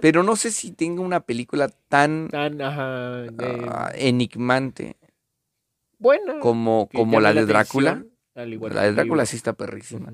[0.00, 3.22] Pero no sé si tenga una película tan Tan, ajá.
[3.30, 4.96] de- ah, enigmante
[6.02, 6.40] buena.
[6.40, 8.04] como, como la de Drácula.
[8.34, 8.44] La
[8.82, 10.10] de Drácula sí está perrísima.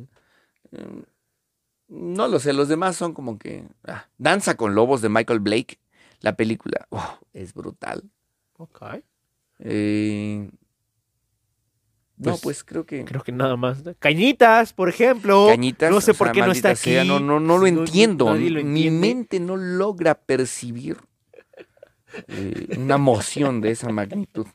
[0.71, 1.01] Mm,
[1.89, 3.65] No lo sé, los demás son como que...
[3.85, 5.81] ah, Danza con Lobos de Michael Blake.
[6.21, 8.03] La película oh, es brutal.
[8.59, 8.83] Ok.
[9.61, 10.51] Eh,
[12.17, 13.05] no, Pues, pues creo que...
[13.05, 13.83] Creo que nada más.
[14.01, 15.47] Cañitas, por ejemplo.
[15.49, 17.09] Cañitas, No sé por sea, qué no está sea, aquí.
[17.09, 18.35] no, no, no lo No- entiendo.
[18.35, 20.99] lo Mi mente no logra percibir
[22.29, 24.47] eh, una emoción de esa magnitud.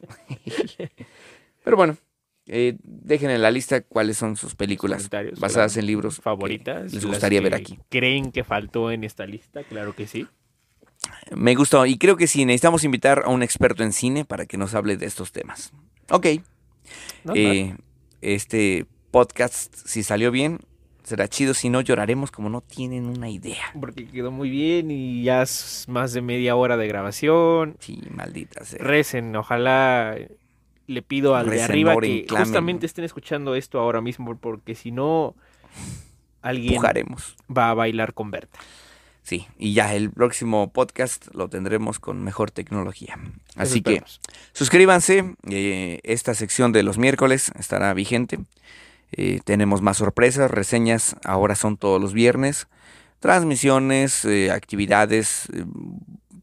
[1.64, 1.98] Pero bueno,
[2.46, 6.94] eh, dejen en la lista cuáles son sus películas basadas en libros que favoritas.
[6.94, 7.80] les gustaría ver aquí.
[7.90, 9.64] ¿Creen que faltó en esta lista?
[9.64, 10.28] Claro que sí.
[11.36, 14.58] Me gustó y creo que sí, necesitamos invitar a un experto en cine para que
[14.58, 15.74] nos hable de estos temas.
[16.10, 16.28] Ok,
[17.34, 17.76] eh,
[18.22, 20.60] este podcast, si salió bien,
[21.04, 23.72] será chido, si no lloraremos como no tienen una idea.
[23.80, 27.76] Porque quedó muy bien y ya es más de media hora de grabación.
[27.80, 28.80] Sí, maldita sea.
[28.80, 30.16] Recen, ojalá
[30.88, 32.46] le pido al de arriba que clamen.
[32.46, 35.36] justamente estén escuchando esto ahora mismo porque si no
[36.42, 37.36] alguien Pujaremos.
[37.56, 38.60] va a bailar con Berta.
[39.24, 43.18] Sí, y ya el próximo podcast lo tendremos con mejor tecnología.
[43.56, 44.04] Así que
[44.52, 48.40] suscríbanse, eh, esta sección de los miércoles estará vigente.
[49.16, 52.68] Eh, tenemos más sorpresas, reseñas ahora son todos los viernes,
[53.20, 55.66] transmisiones, eh, actividades, eh,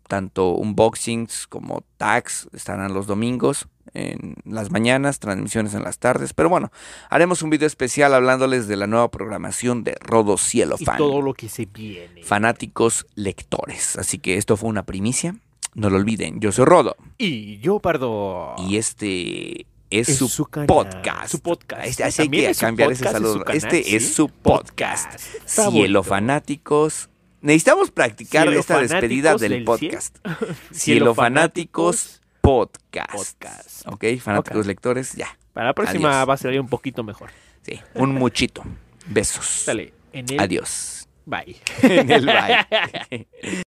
[0.09, 6.33] tanto unboxings como tags estarán los domingos en las mañanas, transmisiones en las tardes.
[6.33, 6.71] Pero bueno,
[7.11, 11.23] haremos un video especial hablándoles de la nueva programación de Rodo Cielo Y Fan todo
[11.23, 12.23] lo que se viene.
[12.23, 13.97] fanáticos lectores.
[13.97, 15.37] Así que esto fue una primicia.
[15.75, 18.57] No lo olviden, yo soy Rodo Y yo, Pardo.
[18.59, 21.29] y este es, Es su, podcast.
[21.31, 21.85] su podcast.
[21.87, 23.45] Este- así hay que es cambiar ese podcast, es saludo.
[23.53, 23.97] este sí.
[23.97, 25.21] es su podcast.
[25.47, 25.83] favorito.
[25.83, 27.09] Cielo fanáticos.
[27.43, 30.17] Necesitamos practicar Cielo esta despedida del del podcast.
[30.25, 33.13] Cielo Cielo fanáticos podcast.
[33.13, 33.87] Podcast.
[33.87, 35.37] Ok, fanáticos lectores, ya.
[35.53, 36.29] Para la próxima Adiós.
[36.29, 37.31] va a salir un poquito mejor.
[37.63, 38.63] Sí, un muchito.
[39.07, 39.67] Besos.
[40.13, 41.09] En el Adiós.
[41.27, 41.57] Bye.
[41.83, 43.27] En el bye.